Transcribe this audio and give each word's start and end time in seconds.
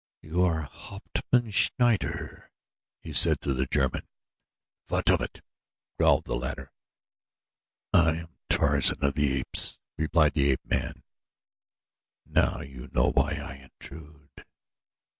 "You 0.23 0.41
are 0.41 0.63
Hauptmann 0.63 1.51
Schneider," 1.51 2.51
he 3.03 3.13
said 3.13 3.39
to 3.41 3.53
the 3.53 3.67
German. 3.67 4.01
"What 4.87 5.11
of 5.11 5.21
it?" 5.21 5.43
growled 5.95 6.25
the 6.25 6.33
latter. 6.35 6.71
"I 7.93 8.15
am 8.21 8.29
Tarzan 8.49 9.03
of 9.05 9.13
the 9.13 9.31
Apes," 9.33 9.77
replied 9.99 10.33
the 10.33 10.49
ape 10.49 10.65
man. 10.65 11.03
"Now 12.25 12.61
you 12.61 12.89
know 12.93 13.11
why 13.11 13.33
I 13.33 13.57
intrude." 13.69 14.43